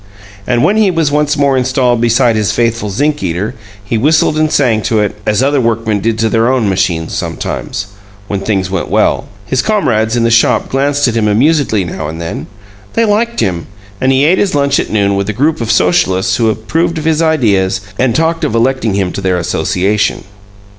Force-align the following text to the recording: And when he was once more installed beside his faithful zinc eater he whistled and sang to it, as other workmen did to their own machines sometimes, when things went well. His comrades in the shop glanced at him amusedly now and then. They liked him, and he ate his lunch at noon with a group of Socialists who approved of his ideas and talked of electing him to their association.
And 0.47 0.63
when 0.63 0.77
he 0.77 0.89
was 0.89 1.11
once 1.11 1.37
more 1.37 1.55
installed 1.55 2.01
beside 2.01 2.35
his 2.35 2.51
faithful 2.51 2.89
zinc 2.89 3.21
eater 3.21 3.53
he 3.85 3.99
whistled 3.99 4.35
and 4.35 4.51
sang 4.51 4.81
to 4.81 4.99
it, 4.99 5.15
as 5.27 5.43
other 5.43 5.61
workmen 5.61 5.99
did 5.99 6.17
to 6.17 6.27
their 6.27 6.51
own 6.51 6.67
machines 6.67 7.13
sometimes, 7.13 7.85
when 8.27 8.39
things 8.39 8.71
went 8.71 8.89
well. 8.89 9.27
His 9.45 9.61
comrades 9.61 10.15
in 10.15 10.23
the 10.23 10.31
shop 10.31 10.69
glanced 10.69 11.07
at 11.07 11.13
him 11.13 11.27
amusedly 11.27 11.85
now 11.85 12.07
and 12.07 12.19
then. 12.19 12.47
They 12.93 13.05
liked 13.05 13.41
him, 13.41 13.67
and 14.01 14.11
he 14.11 14.25
ate 14.25 14.39
his 14.39 14.55
lunch 14.55 14.79
at 14.79 14.89
noon 14.89 15.15
with 15.15 15.29
a 15.29 15.33
group 15.33 15.61
of 15.61 15.69
Socialists 15.71 16.37
who 16.37 16.49
approved 16.49 16.97
of 16.97 17.05
his 17.05 17.21
ideas 17.21 17.81
and 17.99 18.15
talked 18.15 18.43
of 18.43 18.55
electing 18.55 18.95
him 18.95 19.11
to 19.11 19.21
their 19.21 19.37
association. 19.37 20.23